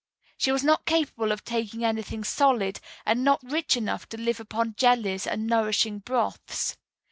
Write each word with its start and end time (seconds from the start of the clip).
She 0.35 0.51
was 0.51 0.63
not 0.63 0.87
capable 0.87 1.31
of 1.31 1.43
taking 1.43 1.85
anything 1.85 2.23
solid, 2.23 2.79
and 3.05 3.23
not 3.23 3.39
rich 3.43 3.77
enough 3.77 4.09
to 4.09 4.17
live 4.19 4.39
upon 4.39 4.73
jellies 4.75 5.27
and 5.27 5.45
nourishing 5.45 5.99
broths. 5.99 6.75